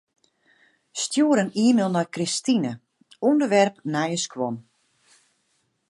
Stjoer 1.01 1.39
in 1.43 1.51
e-mail 1.65 1.89
nei 1.93 2.07
Kristine, 2.13 2.71
ûnderwerp 3.29 3.75
nije 3.93 4.17
skuon. 4.23 4.55